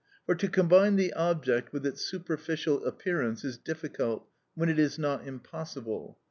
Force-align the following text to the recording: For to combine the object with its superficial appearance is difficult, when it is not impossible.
For 0.25 0.33
to 0.33 0.47
combine 0.47 0.95
the 0.95 1.13
object 1.13 1.71
with 1.71 1.85
its 1.85 2.01
superficial 2.03 2.83
appearance 2.87 3.43
is 3.45 3.59
difficult, 3.59 4.27
when 4.55 4.67
it 4.67 4.79
is 4.79 4.97
not 4.97 5.27
impossible. 5.27 6.17